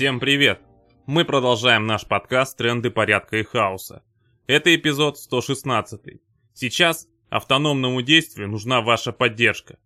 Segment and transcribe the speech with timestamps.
[0.00, 0.62] Всем привет!
[1.04, 4.02] Мы продолжаем наш подкаст «Тренды порядка и хаоса».
[4.46, 6.22] Это эпизод 116.
[6.54, 9.78] Сейчас автономному действию нужна ваша поддержка.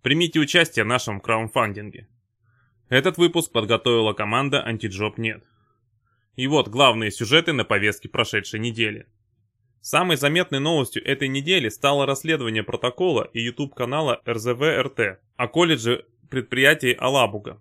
[0.00, 2.06] Примите участие в нашем краудфандинге.
[2.88, 5.42] Этот выпуск подготовила команда «Антиджоп нет».
[6.36, 9.08] И вот главные сюжеты на повестке прошедшей недели.
[9.80, 17.60] Самой заметной новостью этой недели стало расследование протокола и YouTube-канала РЗВ-РТ о колледже предприятий Алабуга.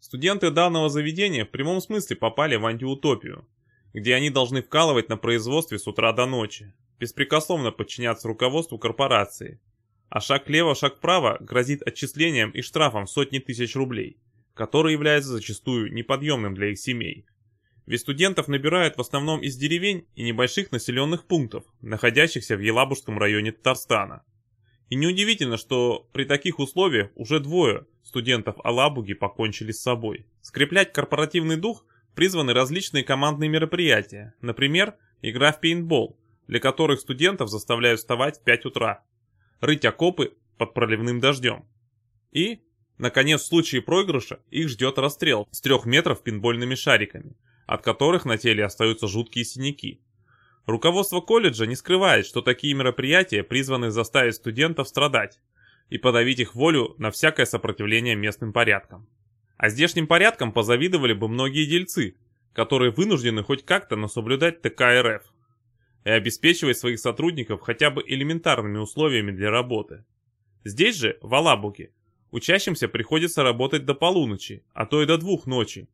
[0.00, 3.46] Студенты данного заведения в прямом смысле попали в антиутопию,
[3.92, 9.60] где они должны вкалывать на производстве с утра до ночи, беспрекословно подчиняться руководству корпорации.
[10.08, 14.18] А шаг влево, шаг вправо грозит отчислением и штрафом в сотни тысяч рублей,
[14.54, 17.26] который является зачастую неподъемным для их семей.
[17.86, 23.52] Ведь студентов набирают в основном из деревень и небольших населенных пунктов, находящихся в Елабужском районе
[23.52, 24.24] Татарстана.
[24.88, 30.26] И неудивительно, что при таких условиях уже двое студентов Алабуги покончили с собой.
[30.42, 31.84] Скреплять корпоративный дух
[32.14, 38.66] призваны различные командные мероприятия, например, игра в пейнтбол, для которых студентов заставляют вставать в 5
[38.66, 39.02] утра,
[39.60, 41.66] рыть окопы под проливным дождем.
[42.30, 42.60] И,
[42.98, 48.38] наконец, в случае проигрыша их ждет расстрел с 3 метров пинбольными шариками, от которых на
[48.38, 50.00] теле остаются жуткие синяки.
[50.66, 55.38] Руководство колледжа не скрывает, что такие мероприятия призваны заставить студентов страдать
[55.90, 59.08] и подавить их волю на всякое сопротивление местным порядкам.
[59.56, 62.16] А здешним порядкам позавидовали бы многие дельцы,
[62.52, 65.22] которые вынуждены хоть как-то, но соблюдать ТК РФ
[66.04, 70.04] и обеспечивать своих сотрудников хотя бы элементарными условиями для работы.
[70.64, 71.92] Здесь же, в Алабуге,
[72.32, 75.88] учащимся приходится работать до полуночи, а то и до двух ночи,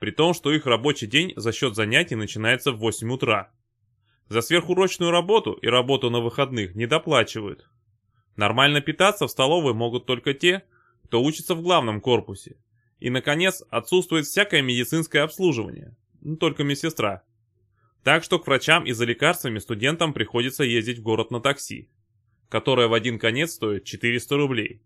[0.00, 3.52] при том, что их рабочий день за счет занятий начинается в 8 утра.
[4.28, 7.68] За сверхурочную работу и работу на выходных не доплачивают.
[8.36, 10.64] Нормально питаться в столовой могут только те,
[11.04, 12.56] кто учится в главном корпусе.
[13.00, 17.22] И, наконец, отсутствует всякое медицинское обслуживание, ну, только медсестра.
[18.04, 21.88] Так что к врачам и за лекарствами студентам приходится ездить в город на такси,
[22.48, 24.82] которое в один конец стоит 400 рублей.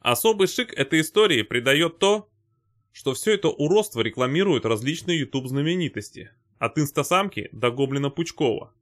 [0.00, 2.28] Особый шик этой истории придает то,
[2.90, 6.32] что все это уродство рекламируют различные YouTube-знаменитости,
[6.62, 8.72] от инстасамки до гоблина Пучкова.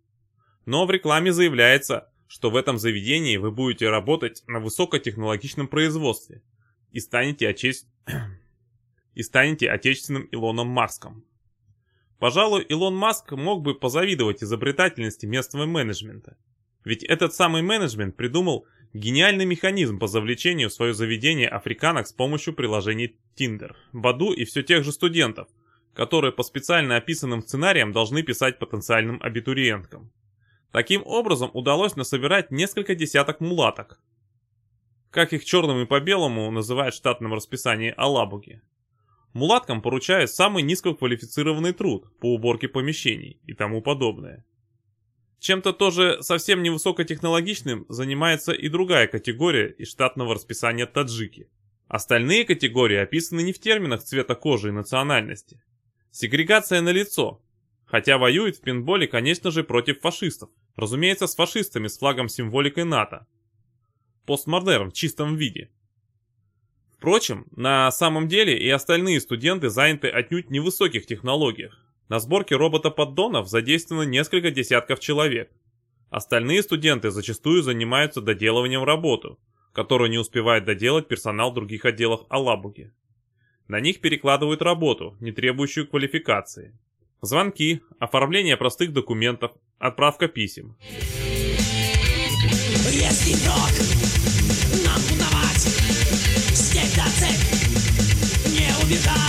[0.66, 6.42] Но в рекламе заявляется, что в этом заведении вы будете работать на высокотехнологичном производстве
[6.92, 7.86] и станете, отече...
[9.14, 11.24] и станете отечественным Илоном Маском.
[12.18, 16.36] Пожалуй, Илон Маск мог бы позавидовать изобретательности местного менеджмента.
[16.84, 22.54] Ведь этот самый менеджмент придумал Гениальный механизм по завлечению в свое заведение африканок с помощью
[22.54, 25.48] приложений Tinder, Баду и все тех же студентов,
[25.94, 30.12] которые по специально описанным сценариям должны писать потенциальным абитуриенткам.
[30.72, 34.00] Таким образом удалось насобирать несколько десяток мулаток.
[35.10, 38.62] Как их черным и по белому называют в штатном расписании Алабуги.
[39.32, 44.44] Мулаткам поручают самый низкоквалифицированный труд по уборке помещений и тому подобное.
[45.40, 51.48] Чем-то тоже совсем невысокотехнологичным занимается и другая категория из штатного расписания таджики.
[51.88, 55.62] Остальные категории описаны не в терминах цвета кожи и национальности.
[56.12, 57.40] Сегрегация на лицо.
[57.86, 60.50] Хотя воюет в пинболе, конечно же, против фашистов.
[60.76, 63.26] Разумеется, с фашистами с флагом символикой НАТО.
[64.26, 65.70] Постмодерн в чистом виде.
[66.96, 71.78] Впрочем, на самом деле и остальные студенты заняты отнюдь не в высоких технологиях.
[72.08, 75.50] На сборке робота-поддонов задействовано несколько десятков человек.
[76.10, 79.36] Остальные студенты зачастую занимаются доделыванием работы,
[79.72, 82.92] которую не успевает доделать персонал других отделов Алабуги.
[83.70, 86.76] На них перекладывают работу, не требующую квалификации.
[87.22, 90.76] Звонки, оформление простых документов, отправка писем.
[92.90, 93.70] Если враг
[94.84, 95.00] нам
[96.52, 97.38] снять до цель,
[98.58, 99.19] не убегать,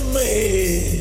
[0.00, 1.00] Мы?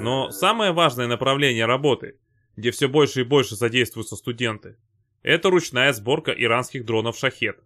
[0.00, 2.18] Но самое важное направление работы,
[2.56, 4.76] где все больше и больше задействуются студенты,
[5.22, 7.58] это ручная сборка иранских дронов «Шахет».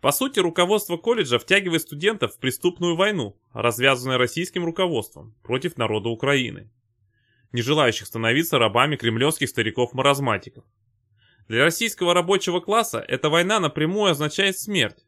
[0.00, 6.70] По сути, руководство колледжа втягивает студентов в преступную войну, развязанную российским руководством против народа Украины,
[7.52, 10.64] не желающих становиться рабами кремлевских стариков-маразматиков.
[11.48, 15.05] Для российского рабочего класса эта война напрямую означает смерть,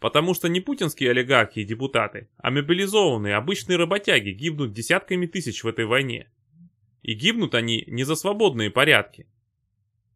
[0.00, 5.68] потому что не путинские олигархи и депутаты, а мобилизованные обычные работяги гибнут десятками тысяч в
[5.68, 6.30] этой войне.
[7.02, 9.26] И гибнут они не за свободные порядки.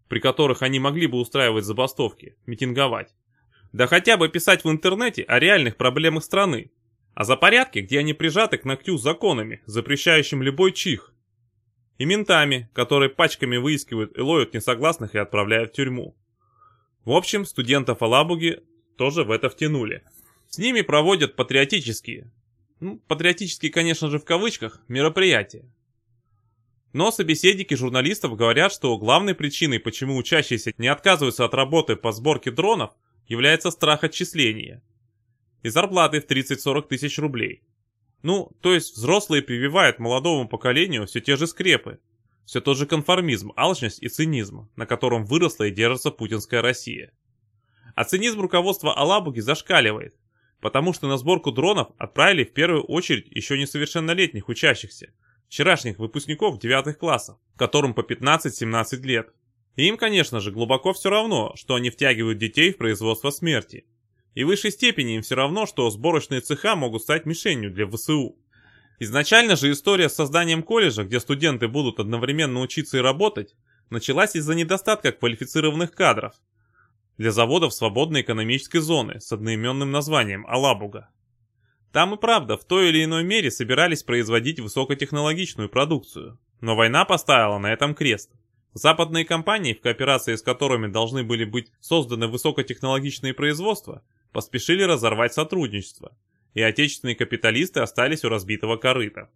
[0.09, 3.15] при которых они могли бы устраивать забастовки, митинговать.
[3.73, 6.71] Да хотя бы писать в интернете о реальных проблемах страны.
[7.15, 11.15] А за порядки, где они прижаты к ногтю законами, запрещающим любой чих.
[11.97, 16.15] И ментами, которые пачками выискивают и ловят несогласных и отправляют в тюрьму.
[17.07, 18.61] В общем, студентов Алабуги
[18.97, 20.03] тоже в это втянули.
[20.49, 22.31] С ними проводят патриотические,
[22.83, 25.65] ну, патриотические, конечно же, в кавычках, мероприятия.
[26.93, 32.51] Но собеседники журналистов говорят, что главной причиной, почему учащиеся не отказываются от работы по сборке
[32.51, 32.91] дронов,
[33.29, 34.83] является страх отчисления.
[35.63, 37.63] И зарплаты в 30-40 тысяч рублей.
[38.23, 42.01] Ну, то есть взрослые прививают молодому поколению все те же скрепы.
[42.45, 47.13] Все тот же конформизм, алчность и цинизм, на котором выросла и держится путинская Россия.
[47.95, 50.15] А цинизм руководства Алабуги зашкаливает,
[50.61, 55.13] потому что на сборку дронов отправили в первую очередь еще несовершеннолетних учащихся,
[55.49, 59.33] вчерашних выпускников девятых классов, которым по 15-17 лет.
[59.77, 63.87] И им, конечно же, глубоко все равно, что они втягивают детей в производство смерти.
[64.35, 68.39] И в высшей степени им все равно, что сборочные цеха могут стать мишенью для ВСУ.
[68.99, 73.55] Изначально же история с созданием колледжа, где студенты будут одновременно учиться и работать,
[73.91, 76.35] началась из-за недостатка квалифицированных кадров
[77.23, 81.09] для заводов свободной экономической зоны с одноименным названием Алабуга.
[81.93, 86.41] Там и правда в той или иной мере собирались производить высокотехнологичную продукцию.
[86.61, 88.33] Но война поставила на этом крест.
[88.75, 94.03] Западные компании, в кооперации с которыми должны были быть созданы высокотехнологичные производства,
[94.33, 96.17] поспешили разорвать сотрудничество,
[96.55, 99.31] и отечественные капиталисты остались у разбитого корыта.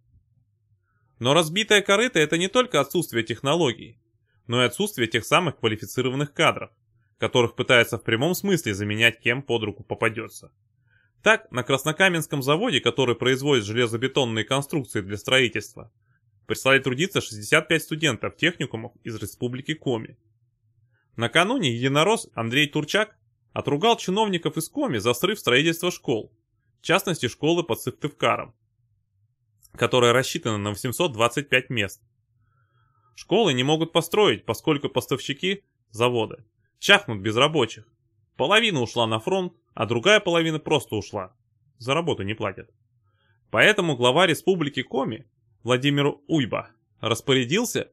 [1.19, 3.97] Но разбитое корыто– это не только отсутствие технологий,
[4.45, 6.71] но и отсутствие тех самых квалифицированных кадров,
[7.17, 10.51] которых пытаются в прямом смысле заменять кем под руку попадется.
[11.23, 15.91] Так, на Краснокаменском заводе, который производит железобетонные конструкции для строительства,
[16.45, 20.17] прислали трудиться 65 студентов техникумов из республики Коми.
[21.15, 23.17] Накануне единорос Андрей Турчак
[23.51, 26.31] отругал чиновников из Коми за срыв строительства школ,
[26.79, 28.53] в частности школы под Сыктывкаром,
[29.73, 32.01] которая рассчитана на 825 мест.
[33.15, 36.45] Школы не могут построить, поскольку поставщики завода
[36.79, 37.85] чахнут без рабочих.
[38.35, 41.35] Половина ушла на фронт, а другая половина просто ушла.
[41.77, 42.69] За работу не платят.
[43.49, 45.25] Поэтому глава республики Коми,
[45.63, 46.69] Владимир Уйба,
[46.99, 47.91] распорядился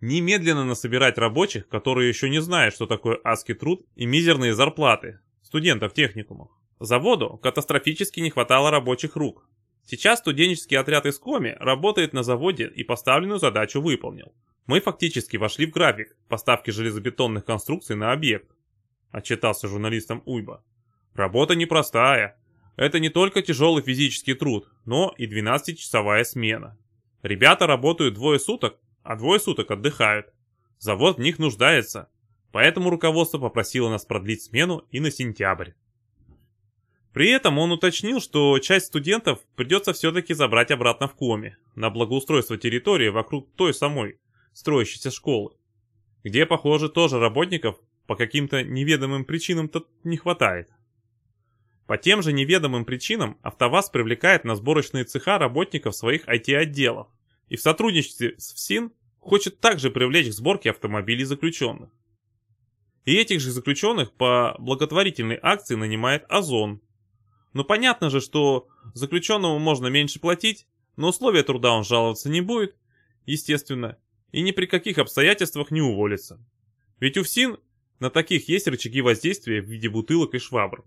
[0.00, 5.94] немедленно насобирать рабочих, которые еще не знают, что такое адский труд и мизерные зарплаты студентов
[5.94, 6.50] техникумов.
[6.80, 9.48] Заводу катастрофически не хватало рабочих рук.
[9.84, 14.34] Сейчас студенческий отряд из Коми работает на заводе и поставленную задачу выполнил.
[14.66, 18.50] Мы фактически вошли в график поставки железобетонных конструкций на объект,
[19.12, 20.64] отчитался журналистам Уйба.
[21.14, 22.36] Работа непростая.
[22.74, 26.76] Это не только тяжелый физический труд, но и 12-часовая смена.
[27.22, 30.32] Ребята работают двое суток, а двое суток отдыхают.
[30.78, 32.10] Завод в них нуждается,
[32.50, 35.70] поэтому руководство попросило нас продлить смену и на сентябрь.
[37.12, 42.58] При этом он уточнил, что часть студентов придется все-таки забрать обратно в Коми, на благоустройство
[42.58, 44.18] территории вокруг той самой
[44.56, 45.52] строящейся школы,
[46.24, 47.76] где, похоже, тоже работников
[48.06, 50.70] по каким-то неведомым причинам-то не хватает.
[51.86, 57.08] По тем же неведомым причинам АвтоВАЗ привлекает на сборочные цеха работников своих IT-отделов
[57.50, 61.90] и в сотрудничестве с ФСИН хочет также привлечь к сборке автомобилей заключенных.
[63.04, 66.80] И этих же заключенных по благотворительной акции нанимает Озон.
[67.52, 70.66] Но понятно же, что заключенному можно меньше платить,
[70.96, 72.74] но условия труда он жаловаться не будет,
[73.26, 73.98] естественно,
[74.36, 76.38] и ни при каких обстоятельствах не уволится.
[77.00, 77.56] Ведь у ФСИН
[78.00, 80.84] на таких есть рычаги воздействия в виде бутылок и швабр.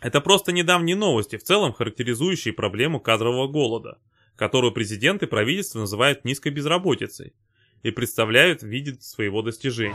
[0.00, 3.98] Это просто недавние новости, в целом характеризующие проблему кадрового голода,
[4.36, 7.34] которую президент и правительство называют низкой безработицей
[7.82, 9.94] и представляют в виде своего достижения.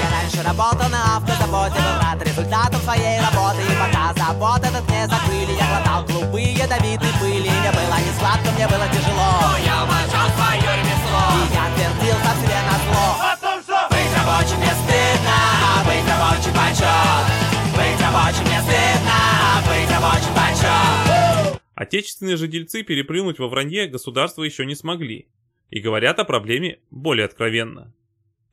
[0.00, 5.06] Я раньше работал на автозаводе, был рад результатам своей работы И пока завод этот не
[5.06, 9.84] закрыли, я глотал клубы ядовитой пыли Мне было не сладко, мне было тяжело Но я
[9.84, 10.93] уважал свое ремесло
[11.34, 15.36] И я твердил сам себе на зло О том, что быть рабочим не стыдно,
[15.84, 19.18] быть рабочим почет быть рабочим не стыдно,
[19.66, 21.60] быть рабочим почет.
[21.74, 25.28] Отечественные же дельцы перепрыгнуть во вранье государства еще не смогли.
[25.70, 27.92] И говорят о проблеме более откровенно.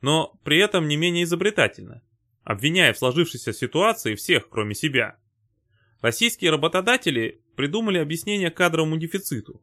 [0.00, 2.02] Но при этом не менее изобретательно,
[2.42, 5.16] обвиняя в сложившейся ситуации всех, кроме себя.
[6.00, 9.62] Российские работодатели придумали объяснение кадровому дефициту.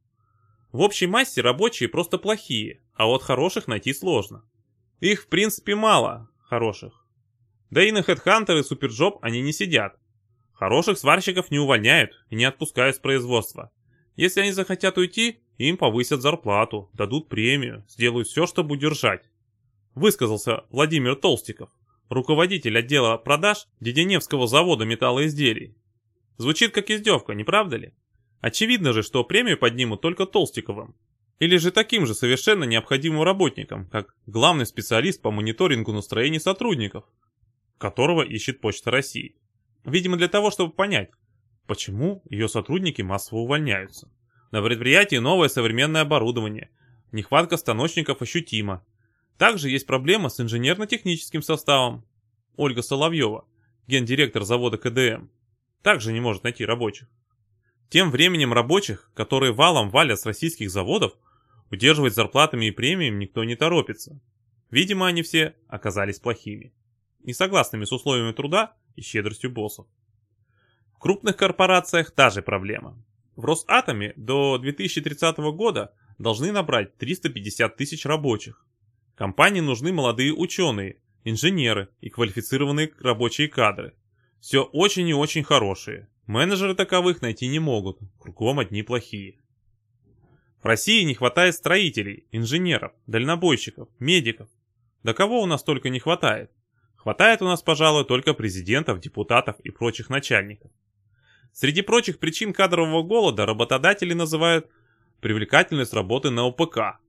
[0.71, 4.43] В общей массе рабочие просто плохие, а вот хороших найти сложно.
[4.99, 7.07] Их в принципе мало, хороших.
[7.69, 9.97] Да и на HeadHunter и Superjob они не сидят.
[10.51, 13.71] Хороших сварщиков не увольняют и не отпускают с производства.
[14.17, 19.23] Если они захотят уйти, им повысят зарплату, дадут премию, сделают все, чтобы удержать.
[19.95, 21.69] высказался Владимир Толстиков,
[22.09, 25.77] руководитель отдела продаж Деденевского завода металлоизделий.
[26.35, 27.93] Звучит как издевка, не правда ли?
[28.41, 30.97] Очевидно же, что премию поднимут только Толстиковым.
[31.39, 37.05] Или же таким же совершенно необходимым работникам, как главный специалист по мониторингу настроений сотрудников,
[37.77, 39.35] которого ищет Почта России.
[39.85, 41.09] Видимо, для того, чтобы понять,
[41.65, 44.11] почему ее сотрудники массово увольняются.
[44.51, 46.71] На предприятии новое современное оборудование,
[47.13, 48.85] нехватка станочников ощутима.
[49.37, 52.03] Также есть проблема с инженерно-техническим составом.
[52.57, 53.45] Ольга Соловьева,
[53.87, 55.29] гендиректор завода КДМ,
[55.83, 57.07] также не может найти рабочих.
[57.87, 61.13] Тем временем рабочих, которые валом валят с российских заводов,
[61.71, 64.19] удерживать зарплатами и премиями никто не торопится.
[64.71, 66.73] Видимо, они все оказались плохими,
[67.23, 69.87] несогласными с условиями труда и щедростью боссов.
[70.93, 73.01] В крупных корпорациях та же проблема.
[73.35, 78.65] В Росатоме до 2030 года должны набрать 350 тысяч рабочих.
[79.15, 83.93] Компании нужны молодые ученые, инженеры и квалифицированные рабочие кадры.
[84.39, 86.09] Все очень и очень хорошие.
[86.27, 89.39] Менеджеры таковых найти не могут, кругом одни плохие.
[90.61, 94.49] В России не хватает строителей, инженеров, дальнобойщиков, медиков.
[95.03, 96.51] Да кого у нас только не хватает.
[96.97, 100.69] Хватает у нас, пожалуй, только президентов, депутатов и прочих начальников.
[101.53, 104.69] Среди прочих причин кадрового голода работодатели называют
[105.21, 106.99] привлекательность работы на ОПК,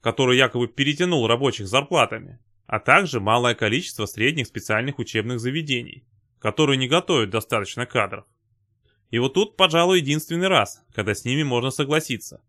[0.00, 6.04] который якобы перетянул рабочих зарплатами, а также малое количество средних специальных учебных заведений,
[6.40, 8.24] которые не готовят достаточно кадров.
[9.10, 12.42] И вот тут, пожалуй, единственный раз, когда с ними можно согласиться.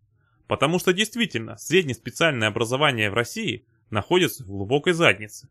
[0.47, 5.49] Потому что действительно, среднеспециальное образование в России находится в глубокой заднице.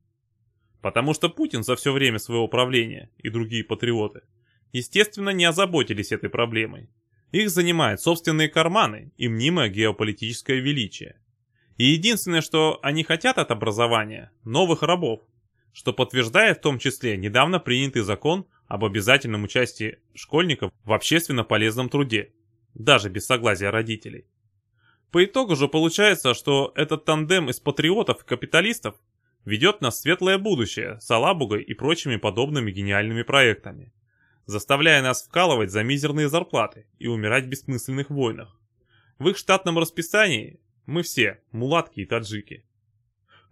[0.81, 4.23] Потому что Путин за все время своего правления и другие патриоты,
[4.73, 6.89] естественно, не озаботились этой проблемой.
[7.33, 11.21] Их занимают собственные карманы и мнимое геополитическое величие.
[11.77, 15.21] И единственное, что они хотят от образования– новых рабов,
[15.73, 21.91] что подтверждает в том числе недавно принятый закон об обязательном участии школьников в общественно полезном
[21.91, 22.33] труде,
[22.75, 24.27] даже без согласия родителей.
[25.11, 28.97] По итогу же получается, что этот тандем из патриотов и капиталистов
[29.45, 33.93] ведет нас в светлое будущее с Алабугой и прочими подобными гениальными проектами,
[34.45, 38.61] заставляя нас вкалывать за мизерные зарплаты и умирать в бессмысленных войнах.
[39.19, 42.65] В их штатном расписании мы все мулатки и таджики.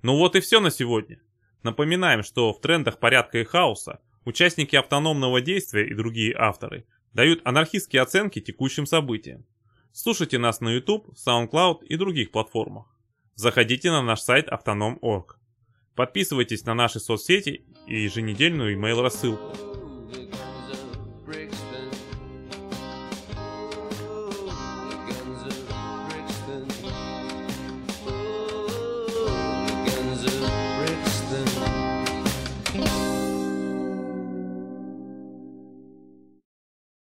[0.02, 1.23] Ну вот и все на сегодня.
[1.62, 8.02] Напоминаем, что в трендах порядка и хаоса участники автономного действия и другие авторы дают анархистские
[8.02, 9.46] оценки текущим событиям.
[9.96, 12.86] Слушайте нас на YouTube, SoundCloud и других платформах.
[13.36, 15.36] Заходите на наш сайт autonom.org.
[15.94, 19.74] Подписывайтесь на наши соцсети и еженедельную email рассылку